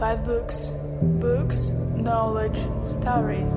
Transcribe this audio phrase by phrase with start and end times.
[0.00, 0.72] Five books.
[1.20, 1.60] Books,
[1.94, 3.56] knowledge, stories.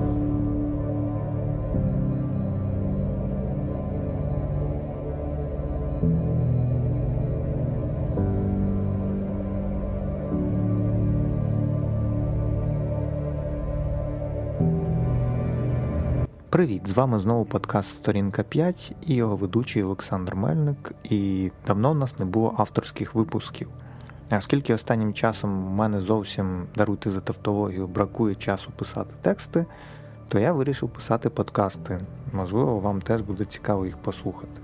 [16.50, 16.82] Привіт!
[16.88, 20.92] З вами знову подкаст Сторінка 5 і його ведучий Олександр Мельник.
[21.04, 23.68] І давно в нас не було авторських випусків.
[24.30, 29.66] Оскільки останнім часом у мене зовсім даруйте за тавтологію бракує часу писати тексти,
[30.28, 32.00] то я вирішив писати подкасти.
[32.32, 34.60] Можливо, вам теж буде цікаво їх послухати.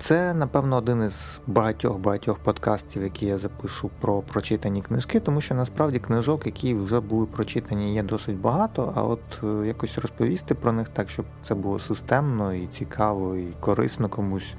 [0.00, 5.98] Це, напевно, один із багатьох-багатьох подкастів, які я запишу про прочитані книжки, тому що насправді
[5.98, 10.88] книжок, які вже були прочитані, є досить багато, а от е, якось розповісти про них
[10.88, 14.54] так, щоб це було системно і цікаво, і корисно комусь.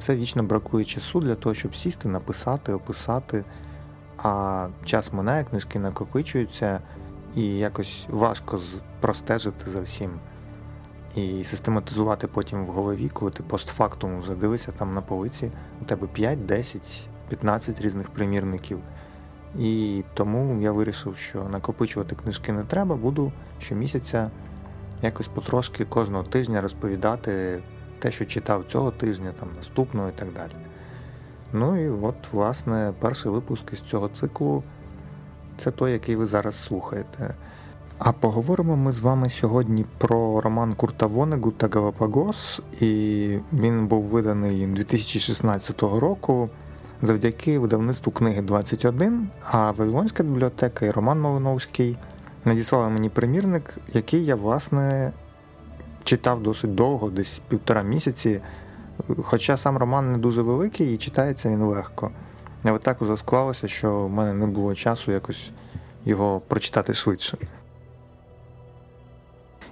[0.00, 3.44] Все вічно бракує часу для того, щоб сісти, написати, описати,
[4.18, 6.80] а час минає, книжки накопичуються,
[7.36, 8.60] і якось важко
[9.00, 10.10] простежити за всім
[11.14, 15.50] і систематизувати потім в голові, коли ти постфактум вже дивишся там на полиці,
[15.82, 18.78] у тебе 5, 10, 15 різних примірників.
[19.58, 24.30] І тому я вирішив, що накопичувати книжки не треба, буду щомісяця
[25.02, 27.62] якось потрошки кожного тижня розповідати
[28.00, 30.52] те, що читав цього тижня, там наступного і так далі.
[31.52, 34.62] Ну і от, власне, перший випуск із цього циклу
[35.58, 37.34] це той, який ви зараз слухаєте.
[37.98, 44.04] А поговоримо ми з вами сьогодні про роман Курта Вонегу та Галапагос, і він був
[44.04, 46.50] виданий 2016 року
[47.02, 51.96] завдяки видавництву книги 21, а Вавилонська бібліотека і Роман Малиновський
[52.44, 55.12] надіслали мені примірник, який я, власне,
[56.04, 58.40] читав досить довго, десь півтора місяці.
[59.22, 62.10] Хоча сам роман не дуже великий і читається він легко.
[62.62, 65.50] Але так уже склалося, що в мене не було часу якось
[66.04, 67.38] його прочитати швидше.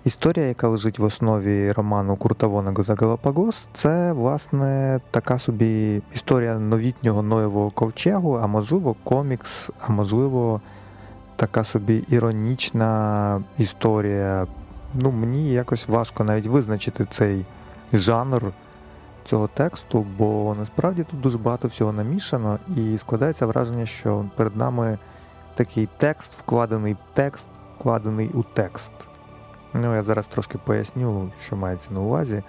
[0.05, 6.59] Історія, яка лежить в основі роману Курта Вонегу за Галапагос, це власне така собі історія
[6.59, 10.61] новітнього Ноєвого ковчегу, а можливо, комікс, а можливо,
[11.37, 14.47] така собі іронічна історія.
[14.95, 17.45] Ну, Мені якось важко навіть визначити цей
[17.93, 18.53] жанр
[19.25, 24.99] цього тексту, бо насправді тут дуже багато всього намішано, і складається враження, що перед нами
[25.55, 27.45] такий текст, вкладений в текст,
[27.79, 28.91] вкладений у текст.
[29.75, 32.43] Ну, я зараз трошки поясню, що мається на увазі.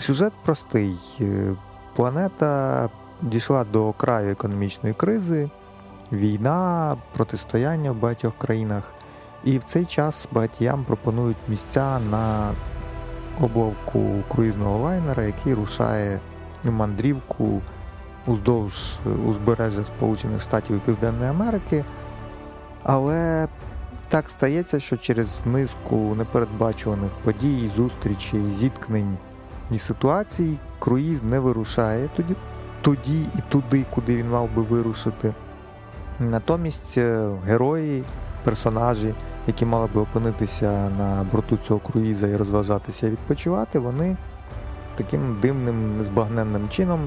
[0.00, 0.96] Сюжет простий.
[1.20, 1.56] Е,
[1.96, 2.90] планета
[3.22, 5.50] дійшла до краю економічної кризи,
[6.12, 8.97] війна, протистояння в багатьох країнах.
[9.44, 12.50] І в цей час багатіям пропонують місця на
[13.40, 16.20] обловку круїзного лайнера, який рушає
[16.64, 17.60] в мандрівку
[18.26, 18.74] уздовж
[19.26, 21.84] узбережжя Сполучених Штатів і Південної Америки.
[22.82, 23.48] Але
[24.08, 29.16] так стається, що через низку непередбачуваних подій, зустрічей, зіткнень
[29.70, 32.34] і ситуацій круїз не вирушає тоді,
[32.82, 35.34] тоді і туди, куди він мав би вирушити.
[36.20, 38.04] Натомість е, герої,
[38.48, 39.14] персонажі,
[39.46, 44.16] які мали би опинитися на борту цього круїза і розважатися і відпочивати, вони
[44.96, 47.00] таким дивним, незбагненним чином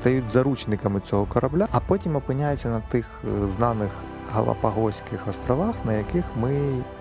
[0.00, 3.90] стають заручниками цього корабля, а потім опиняються на тих е, знаних
[4.32, 6.52] Галапагоських островах, на яких ми,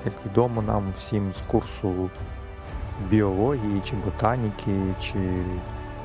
[0.05, 2.09] як відомо нам всім з курсу
[3.09, 5.19] біології, чи ботаніки, чи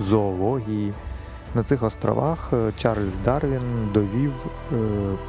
[0.00, 0.92] зоології,
[1.54, 4.32] на цих островах е, Чарльз Дарвін довів
[4.72, 4.76] е,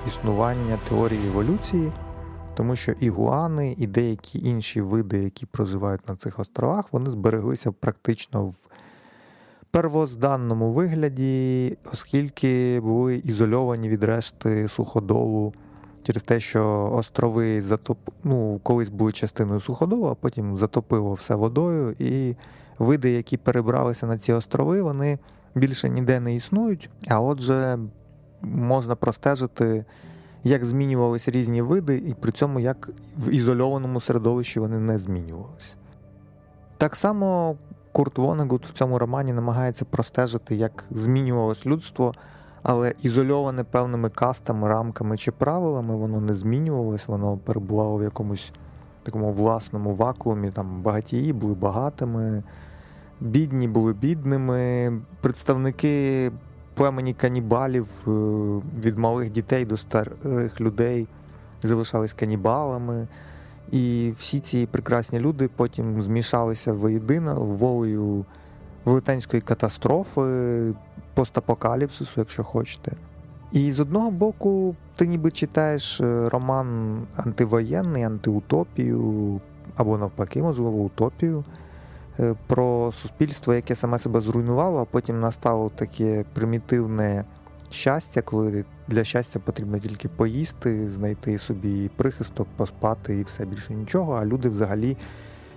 [0.08, 1.92] існування теорії еволюції,
[2.58, 8.46] тому що ігуани і деякі інші види, які проживають на цих островах, вони збереглися практично
[8.46, 8.56] в
[9.72, 15.54] первозданному вигляді, оскільки були ізольовані від решти суходолу
[16.04, 17.98] через те, що острови затоп...
[18.24, 22.36] ну, колись були частиною суходолу, а потім затопило все водою, і
[22.80, 25.20] види, які перебралися на ці острови, вони
[25.56, 26.90] більше ніде не існують.
[27.08, 27.80] А отже,
[28.42, 29.86] можна простежити,
[30.44, 35.76] як змінювалися різні види, і при цьому як в ізольованому середовищі вони не змінювалися.
[36.78, 37.56] Так само
[37.92, 42.14] Курт Вонегут в цьому романі намагається простежити, як змінювалось людство
[42.68, 48.52] але ізольоване певними кастами, рамками чи правилами, воно не змінювалось, воно перебувало в якомусь
[49.04, 50.52] такому власному вакуумі.
[50.52, 52.44] Там багатії були багатими,
[53.22, 56.32] бідні були бідними, представники
[56.78, 58.12] племені канібалів е,
[58.84, 61.08] від малих дітей до старих людей
[61.64, 63.08] залишались канібалами.
[63.72, 68.26] І всі ці прекрасні люди потім змішалися воєдино волею
[68.86, 70.22] велетенської катастрофи,
[71.14, 72.92] постапокаліпсису, якщо хочете.
[73.52, 79.42] І з одного боку, ти ніби читаєш е, роман антивоєнний, антиутопію,
[79.76, 81.44] або навпаки, можливо, утопію
[82.48, 87.26] про суспільство, яке саме себе зруйнувало, а потім настало таке примітивне
[87.70, 94.14] щастя, коли для щастя потрібно тільки поїсти, знайти собі прихисток, поспати і все більше нічого,
[94.14, 94.98] а люди взагалі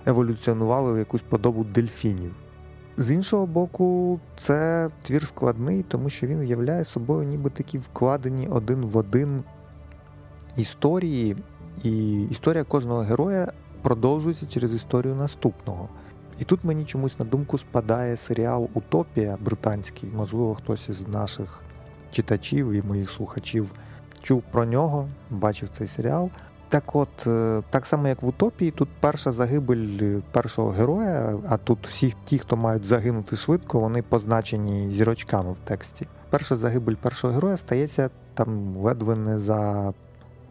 [0.06, 2.34] еволюціонували в якусь подобу дельфінів.
[2.96, 8.80] З іншого боку, це твір складний, тому що він являє собою ніби такі вкладені один
[8.80, 9.42] в один
[10.56, 11.36] історії,
[11.82, 13.52] і історія кожного героя
[13.82, 15.88] продовжується через історію наступного.
[16.40, 21.60] І тут мені чомусь на думку спадає серіал Утопія британський, можливо, хтось із наших
[22.12, 23.70] читачів і моїх слухачів
[24.22, 26.30] чув про нього, бачив цей серіал.
[26.68, 31.86] Так от, е, так само як в Утопії, тут перша загибель першого героя, а тут
[31.86, 36.06] всі ті, хто мають загинути швидко, вони позначені зірочками в тексті.
[36.30, 39.92] Перша загибель першого героя стається там ледве не за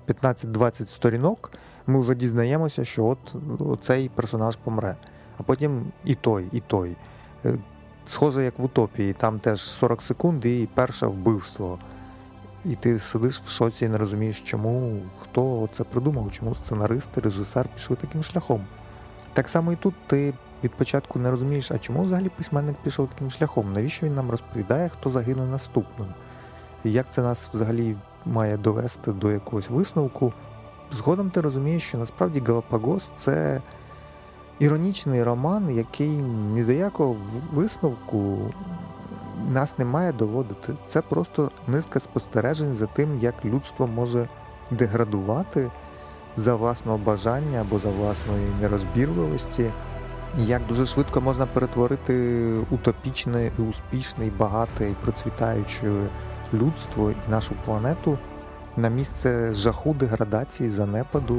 [0.07, 1.51] 15-20 сторінок.
[1.87, 4.95] Ми вже дізнаємося, що от цей персонаж помре.
[5.39, 6.95] А потім і той, і той.
[7.45, 7.53] Е,
[8.05, 11.79] схоже, як в Утопії, там теж 40 секунд і перше вбивство.
[12.65, 17.67] І ти сидиш в шоці і не розумієш, чому, хто це придумав, чому сценаристи, режисер
[17.75, 18.65] пішли таким шляхом.
[19.33, 20.33] Так само і тут ти
[20.63, 23.73] від початку не розумієш, а чому взагалі письменник пішов таким шляхом?
[23.73, 26.07] Навіщо він нам розповідає, хто загине наступним?
[26.83, 27.95] І як це нас взагалі
[28.25, 30.33] має довести до якогось висновку?
[30.91, 33.61] Згодом ти розумієш, що насправді Галапагос це
[34.59, 36.09] іронічний роман, який
[36.53, 37.15] ні до якого
[37.53, 38.37] висновку
[39.51, 40.73] нас не має доводити.
[40.89, 44.27] Це просто низка спостережень за тим, як людство може
[44.71, 45.71] деградувати
[46.37, 49.69] за власного бажання або за власної нерозбірливості,
[50.37, 55.91] як дуже швидко можна перетворити утопічне, і успішне, і багате і процвітаюче
[56.53, 58.17] людство і нашу планету
[58.77, 61.37] на місце жаху, деградації, занепаду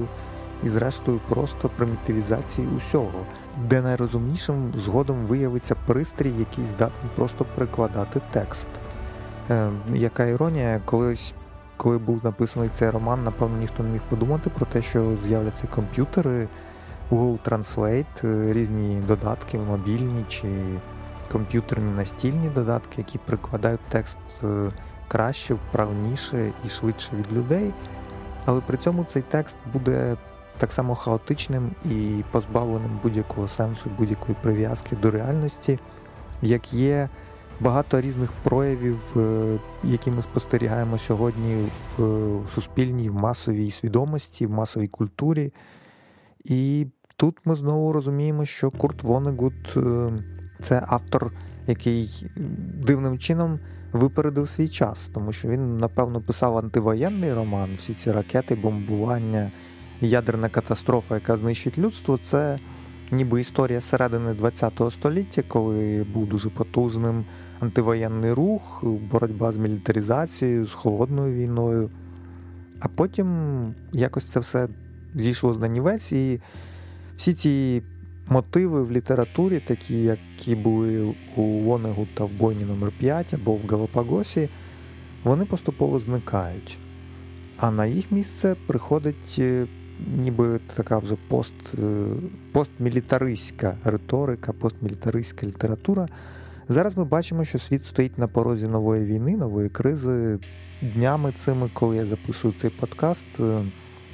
[0.65, 3.25] і, зрештою, просто примітивізації усього
[3.69, 8.67] де найрозумнішим згодом виявиться пристрій, який здатний просто перекладати текст.
[9.51, 11.33] Е, Яка іронія, колись,
[11.77, 16.49] коли був написаний цей роман, напевно, ніхто не міг подумати про те, що з'являться комп'ютери,
[17.11, 20.49] Google Translate, е, різні додатки, мобільні чи
[21.33, 24.71] комп'ютерні настільні додатки, які прикладають текст е,
[25.09, 27.73] краще, вправніше і швидше від людей.
[28.45, 30.17] Але при цьому цей текст буде
[30.61, 35.79] так само хаотичним і позбавленим будь-якого сенсу, будь-якої прив'язки до реальності,
[36.43, 37.09] як є
[37.61, 41.65] багато різних проявів, е, які ми спостерігаємо сьогодні
[41.99, 45.53] в суспільній, в масовій свідомості, в масовій культурі.
[46.45, 46.87] І
[47.17, 50.11] тут ми знову розуміємо, що Курт Вонегут е,
[50.63, 51.33] це автор,
[51.67, 52.27] який
[52.87, 53.59] дивним чином
[53.93, 59.51] випередив свій час, тому що він, напевно, писав антивоєнний роман, всі ці ракети, бомбування
[60.01, 62.59] ядерна катастрофа, яка знищить людство, це
[63.11, 67.25] ніби історія середини ХХ століття, коли був дуже потужним
[67.61, 71.91] антивоєнний рух, боротьба з мілітаризацією, з холодною війною.
[72.81, 73.29] А потім
[73.93, 74.69] якось це все
[75.15, 76.41] зійшло з нанівець, і
[77.17, 77.83] всі ці
[78.29, 84.49] мотиви в літературі, такі, які були у Вонегута в бойні номер 5 або в Галапагосі,
[85.25, 86.79] вони поступово зникають.
[87.57, 89.67] А на їх місце приходить е,
[90.19, 92.07] ніби така вже пост, е,
[92.53, 96.09] постмілітаристська риторика, постмілітаристська література.
[96.69, 100.39] Зараз ми бачимо, що світ стоїть на порозі нової війни, нової кризи.
[100.95, 103.63] Днями цими, коли я записую цей подкаст, е,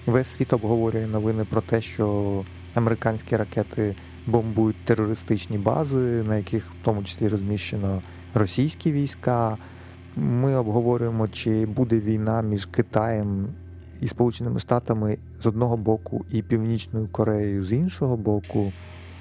[0.06, 6.84] весь світ обговорює новини про те, що американські ракети бомбують терористичні бази, на яких в
[6.84, 8.02] тому числі розміщено
[8.34, 9.58] російські війська.
[10.16, 13.48] Ми обговорюємо, чи буде війна між Китаєм
[14.00, 18.72] і Сполученими Штатами з одного боку і Північною Кореєю з іншого боку.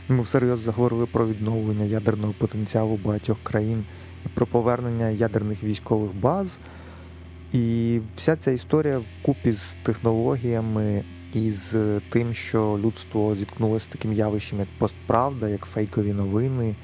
[0.10, 3.86] Ми всерйоз заговорили про відновлення ядерного потенціалу багатьох країн
[4.26, 6.60] і про повернення ядерних військових баз.
[7.54, 11.04] І вся ця історія вкупі з технологіями
[11.34, 16.76] і з тим, що людство зіткнулося з таким явищем, як постправда, як фейкові новини,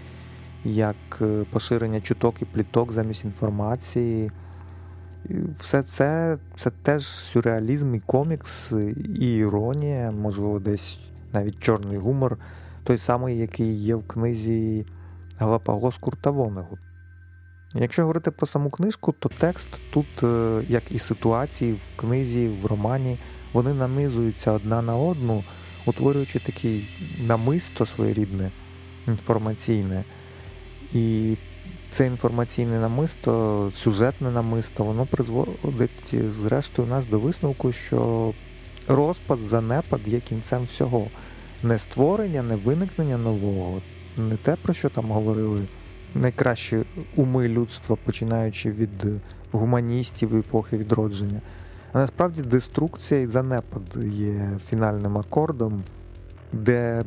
[0.66, 4.32] як е, поширення чуток і пліток замість інформації.
[5.60, 8.72] Все це це теж сюрреалізм і комікс,
[9.20, 11.00] і іронія, можливо, десь
[11.34, 12.38] навіть чорний гумор,
[12.84, 14.86] той самий, який є в книзі
[15.38, 16.78] Галапагос Курта Вонегу.
[17.74, 22.66] Якщо говорити про саму книжку, то текст тут, е, як і ситуації в книзі, в
[22.66, 23.20] романі,
[23.54, 25.44] вони нанизуються одна на одну,
[25.86, 26.88] утворюючи такий
[27.28, 28.52] намисто своєрідне
[29.08, 30.04] інформаційне.
[30.94, 31.38] І
[31.92, 38.34] це інформаційне намисто, сюжетне намисто, воно призводить, зрештою, нас до висновку, що
[38.88, 41.08] розпад, занепад є кінцем всього.
[41.64, 43.82] Не створення, не виникнення нового,
[44.18, 45.68] не те, про що там говорили
[46.16, 46.84] найкращі
[47.16, 49.06] уми людства, починаючи від
[49.52, 51.42] гуманістів епохи відродження.
[51.94, 53.82] А насправді деструкція і занепад
[54.12, 55.84] є фінальним акордом,
[56.54, 57.02] де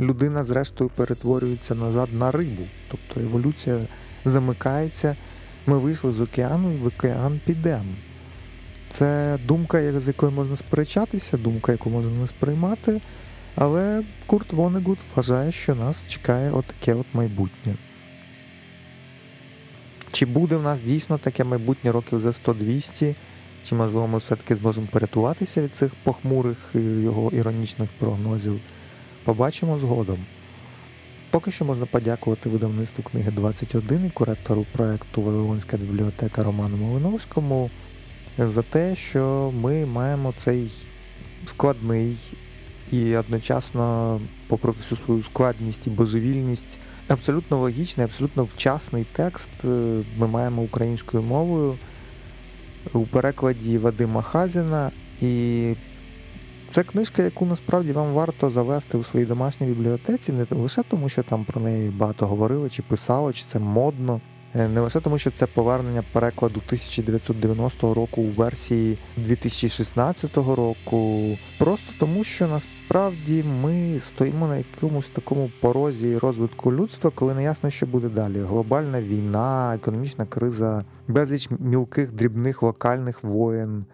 [0.00, 2.62] людина, зрештою, перетворюється назад на рибу.
[2.90, 3.80] Тобто еволюція
[4.24, 5.16] замикається.
[5.66, 7.94] Ми вийшли з океану і в океан підемо.
[8.90, 13.00] Це думка, з якою можна сперечатися, думка, яку можна не сприймати.
[13.54, 17.74] Але Курт Вонегут вважає, що нас чекає отаке от майбутнє.
[20.12, 23.14] Чи буде в нас дійсно таке майбутнє років за 100-200,
[23.64, 28.60] чи можливо ми все-таки зможемо порятуватися від цих похмурих його іронічних прогнозів?
[29.24, 30.18] Побачимо згодом.
[31.30, 37.70] Поки що можна подякувати видавництву книги 21 і куратору проекту Вавилонська бібліотека Роману Малиновському
[38.38, 40.72] за те, що ми маємо цей
[41.46, 42.16] складний
[42.92, 46.78] і одночасно, попри всю свою складність і божевільність,
[47.08, 49.68] абсолютно логічний, абсолютно вчасний текст е,
[50.18, 51.78] ми маємо українською мовою
[52.92, 54.90] у перекладі Вадима Хазіна.
[55.20, 55.74] І
[56.74, 61.22] це книжка, яку насправді вам варто завести у своїй домашній бібліотеці, не лише тому, що
[61.22, 64.20] там про неї багато говорили, чи писало, чи це модно.
[64.54, 71.20] Е, не лише тому, що це повернення перекладу 1990 року у версії 2016 року,
[71.58, 77.70] просто тому, що насправді ми стоїмо на якомусь такому порозі розвитку людства, коли не ясно,
[77.70, 78.40] що буде далі.
[78.40, 83.84] Глобальна війна, економічна криза, безліч мілких дрібних локальних воєн.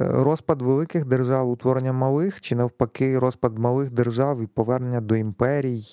[0.00, 5.84] Розпад великих держав, утворення малих, чи навпаки, розпад малих держав і повернення до імперій,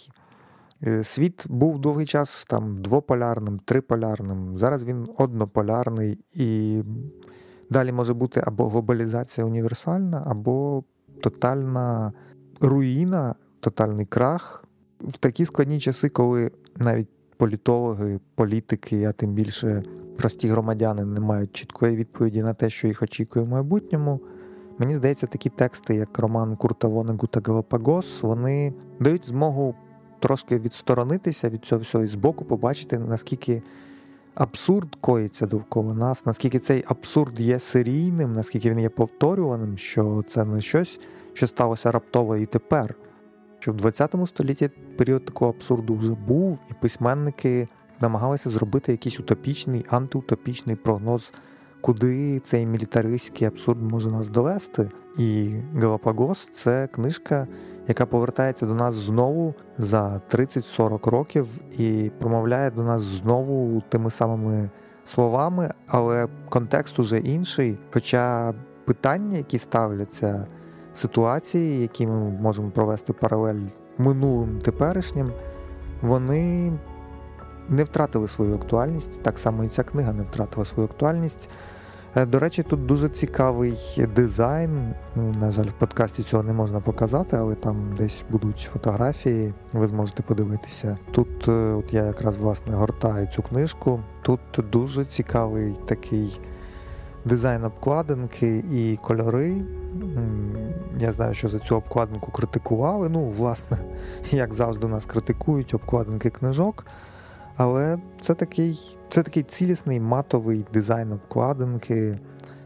[0.83, 4.57] Е, світ був довгий час там двополярним, триполярним.
[4.57, 6.81] Зараз він однополярний і
[7.69, 10.83] далі може бути або глобалізація універсальна, або
[11.21, 12.13] тотальна
[12.61, 14.63] руїна, тотальний крах.
[15.01, 19.83] В такі складні часи, коли навіть політологи, політики, а тим більше
[20.19, 24.19] прості громадяни не мають чіткої відповіді на те, що їх очікує в майбутньому.
[24.77, 29.75] Мені здається, такі тексти, як роман Курта Вонегута Галапагос, вони дають змогу
[30.19, 33.61] трошки відсторонитися від цього всього і збоку побачити, наскільки
[34.35, 40.45] абсурд коїться довкола нас, наскільки цей абсурд є серійним, наскільки він є повторюваним, що це
[40.45, 40.99] не щось,
[41.33, 42.95] що сталося раптово і тепер.
[43.59, 47.67] Що в 20 столітті період такого абсурду вже був, і письменники
[48.01, 51.33] намагалися зробити якийсь утопічний, антиутопічний прогноз,
[51.81, 54.89] куди цей мілітаристський абсурд може нас довести.
[55.17, 57.47] І Галапагос це книжка,
[57.87, 64.69] яка повертається до нас знову за 30-40 років і промовляє до нас знову тими самими
[65.05, 67.77] словами, але контекст уже інший.
[67.93, 68.53] Хоча
[68.85, 70.47] питання, які ставляться,
[70.95, 75.31] ситуації, які ми можемо провести паралель минулим теперішнім,
[76.01, 76.73] вони
[77.69, 79.23] не втратили свою актуальність.
[79.23, 81.49] Так само і ця книга не втратила свою актуальність.
[82.15, 83.77] Е, до речі, тут дуже цікавий
[84.15, 84.93] дизайн.
[85.15, 90.23] На жаль, в подкасті цього не можна показати, але там десь будуть фотографії, ви зможете
[90.23, 90.97] подивитися.
[91.11, 93.99] Тут е, от я якраз власне гортаю цю книжку.
[94.21, 94.39] Тут
[94.71, 96.39] дуже цікавий такий
[97.25, 99.61] дизайн обкладинки і кольори.
[100.99, 103.09] Я знаю, що за цю обкладинку критикували.
[103.09, 103.77] Ну, власне,
[104.31, 106.85] як завжди, нас критикують обкладинки книжок.
[107.59, 112.19] Але це такий це такий цілісний матовий дизайн обкладинки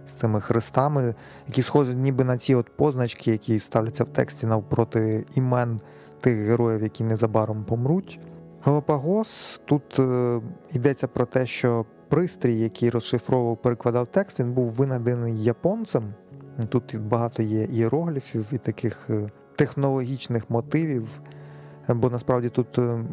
[0.08, 1.16] з цими хрестами,
[1.48, 5.80] які схожі ніби на ці от позначки, які ставляться в тексті навпроти імен
[6.22, 8.20] тих героїв, які незабаром помруть.
[8.64, 10.42] Галапагос тут е,
[10.74, 16.14] йдеться про те, що пристрій, який розшифровував, перекладав текст, він був винайдений японцем.
[16.70, 21.22] Тут багато є іерогліфів і таких е, технологічних мотивів.
[21.88, 23.04] Бо насправді тут е,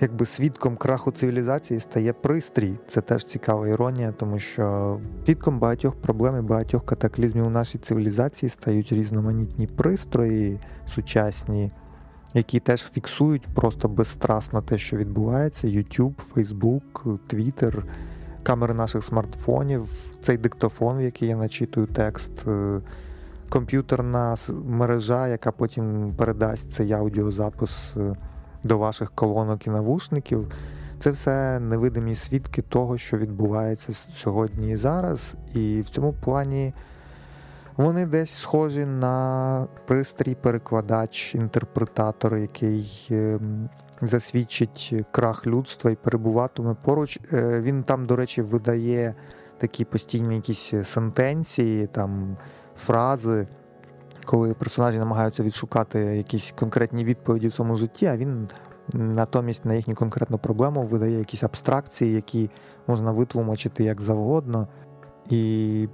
[0.00, 2.78] якби свідком краху цивілізації стає пристрій.
[2.88, 8.50] Це теж цікава іронія, тому що свідком багатьох проблем і багатьох катаклізмів у нашій цивілізації
[8.50, 11.70] стають різноманітні пристрої сучасні,
[12.34, 17.82] які теж фіксують просто безстрастно те, що відбувається: YouTube, Facebook, Twitter,
[18.42, 19.88] камери наших смартфонів,
[20.22, 22.30] цей диктофон, в який я начитую текст.
[22.48, 22.80] Е,
[23.48, 28.16] комп'ютерна мережа, яка потім передасть цей аудіозапис е,
[28.64, 30.52] до ваших колонок і навушників.
[30.98, 35.34] Це все невидимі свідки того, що відбувається сьогодні і зараз.
[35.54, 36.74] І в цьому плані
[37.76, 43.68] вони десь схожі на пристрій, перекладач, інтерпретатор, який ем,
[44.02, 47.18] засвідчить крах людства і перебуватиме поруч.
[47.32, 49.14] Е, він там, до речі, видає
[49.58, 52.36] такі постійні якісь сентенції, там
[52.76, 53.46] фрази,
[54.24, 58.48] коли персонажі намагаються відшукати якісь конкретні відповіді в своєму житті, а він
[58.92, 62.50] натомість на їхню конкретну проблему видає якісь абстракції, які
[62.86, 64.68] можна витлумачити як завгодно.
[65.30, 65.88] І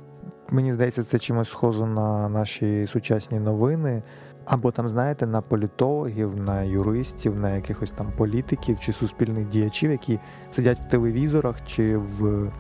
[0.51, 4.03] мені здається, це чимось схоже на наші сучасні новини.
[4.45, 10.19] Або там, знаєте, на політологів, на юристів, на якихось там політиків чи суспільних діячів, які
[10.51, 12.51] сидять в телевізорах чи в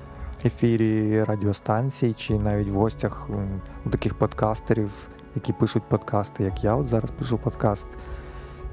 [0.44, 3.28] ефірі радіостанцій, чи навіть в гостях
[3.86, 7.86] у таких подкастерів, які пишуть подкасти, як я от зараз пишу подкаст.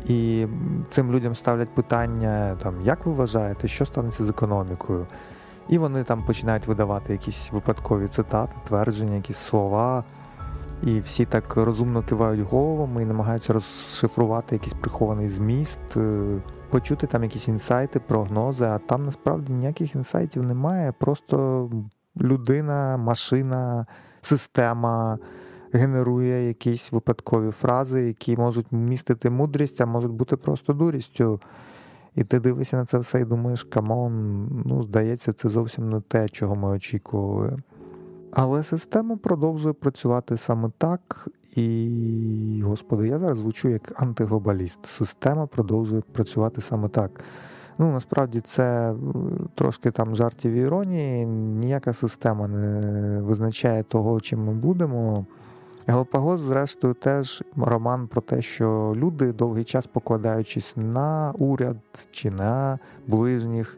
[0.05, 0.47] І
[0.91, 5.07] цим людям ставлять питання, там, як ви вважаєте, що станеться з економікою?
[5.69, 10.03] І вони там починають видавати якісь випадкові цитати, твердження, якісь слова.
[10.83, 16.37] І всі так розумно кивають головами і намагаються розшифрувати якийсь прихований зміст, е,
[16.69, 20.91] почути там якісь інсайти, прогнози, а там насправді ніяких інсайтів немає.
[20.91, 21.69] Просто
[22.21, 23.85] людина, машина,
[24.21, 25.17] система
[25.75, 31.39] генерує якісь випадкові фрази, які можуть містити мудрість, а можуть бути просто дурістю.
[32.15, 36.01] І ти дивишся на це все і думаєш, come on, ну, здається, це зовсім не
[36.01, 37.57] те, чого ми очікували.
[38.31, 44.85] Але система продовжує працювати саме так, і, господи, я зараз звучу як антиглобаліст.
[44.85, 47.23] Система продовжує працювати саме так.
[47.77, 48.95] Ну, насправді це е,
[49.55, 51.25] трошки там жартів іронії.
[51.25, 55.25] Ніяка система не визначає того, чим ми будемо.
[55.87, 61.77] Галапагос, зрештою, теж роман про те, що люди довгий час покладаючись на уряд
[62.11, 63.77] чи на ближніх,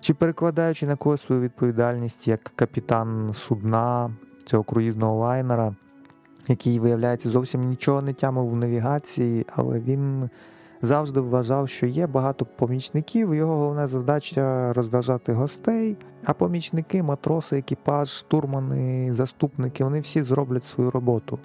[0.00, 4.10] чи перекладаючи на когось свою відповідальність як капітан судна
[4.46, 5.74] цього круїзного лайнера,
[6.48, 10.30] який, виявляється, зовсім нічого не тямив в навігації, але він
[10.84, 13.34] завжди вважав, що є багато помічників.
[13.34, 15.96] Його головна задача розважати гостей.
[16.24, 21.38] А помічники, матроси, екіпаж, штурмани, заступники вони всі зроблять свою роботу.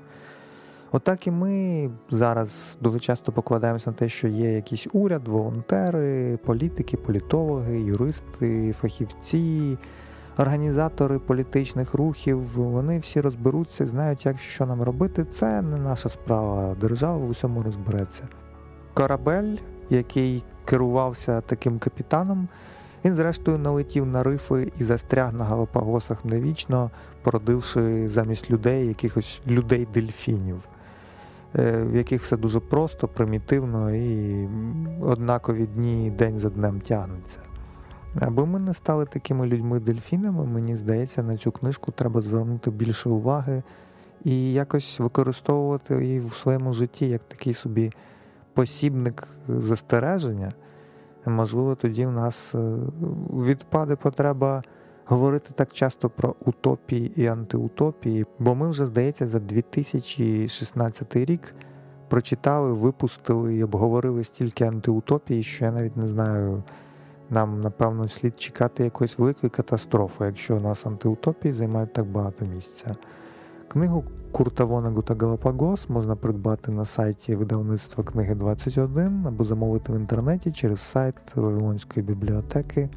[0.91, 6.97] Отак і ми зараз дуже часто покладаємося на те, що є якийсь уряд, волонтери, політики,
[6.97, 9.77] політологи, юристи, фахівці,
[10.37, 12.41] організатори політичних рухів.
[12.55, 15.25] Вони всі розберуться, знають, як що нам робити.
[15.25, 16.75] Це не наша справа.
[16.81, 18.27] Держава в усьому розбереться
[18.99, 19.57] корабель,
[19.89, 22.47] який керувався таким капітаном,
[23.05, 26.91] він, зрештою, налетів на рифи і застряг на Галапагосах навічно,
[27.23, 30.61] породивши замість людей якихось людей-дельфінів,
[31.55, 34.47] е, в яких все дуже просто, примітивно і
[35.01, 37.39] однакові дні день за днем тягнуться.
[38.19, 43.63] Аби ми не стали такими людьми-дельфінами, мені здається, на цю книжку треба звернути більше уваги
[44.23, 47.91] і якось використовувати її в своєму житті як такий собі
[48.59, 50.53] посібник застереження,
[51.25, 52.75] можливо, тоді в нас е,
[53.33, 54.63] відпаде потреба
[55.05, 61.55] говорити так часто про утопії і антиутопії, бо ми вже, здається, за 2016 рік
[62.09, 66.63] прочитали, випустили і обговорили стільки антиутопії, що я навіть не знаю.
[67.29, 72.95] Нам, напевно, слід чекати якоїсь великої катастрофи, якщо у нас антиутопії займають так багато місця.
[73.69, 80.51] Книгу Курта Вонегута Галапагос можна придбати на сайті видавництва книги 21 або замовити в інтернеті
[80.51, 82.89] через сайт Вавилонської бібліотеки.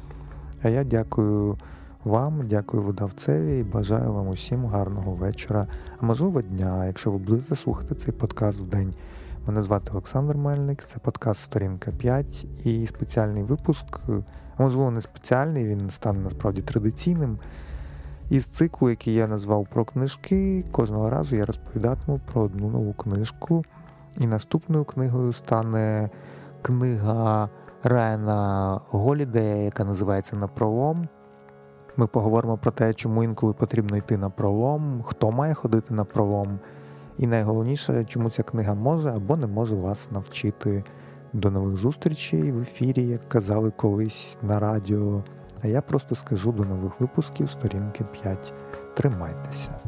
[0.61, 1.57] А я дякую
[2.03, 5.67] вам, дякую видавцеві і бажаю вам усім гарного вечора,
[5.99, 8.93] а можливо дня, якщо ви будете слухати цей подкаст в день.
[9.47, 13.99] Мене звати Олександр Мельник, це подкаст Сторінка 5 і спеціальний випуск,
[14.57, 17.37] а можливо не спеціальний, він стане насправді традиційним.
[18.33, 23.65] Із циклу, який я назвав про книжки, кожного разу я розповідатиму про одну нову книжку.
[24.17, 26.09] І наступною книгою стане
[26.61, 27.49] книга
[27.83, 31.07] Райана Голідея, яка називається Напролом.
[31.97, 36.59] Ми поговоримо про те, чому інколи потрібно йти на пролом, хто має ходити на пролом.
[37.17, 40.83] І найголовніше, чому ця книга може або не може вас навчити
[41.33, 45.23] до нових зустрічей в ефірі, як казали колись на радіо.
[45.63, 48.53] А я просто скажу до нових випусків сторінки 5.
[48.95, 49.79] Тримайтеся.